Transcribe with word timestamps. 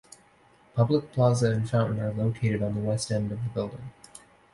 A 0.73 0.77
public 0.77 1.11
plaza 1.11 1.51
and 1.51 1.69
fountain 1.69 1.99
are 1.99 2.11
located 2.11 2.63
on 2.63 2.73
the 2.73 2.79
west 2.79 3.11
end 3.11 3.31
of 3.31 3.43
the 3.43 3.49
building. 3.51 3.91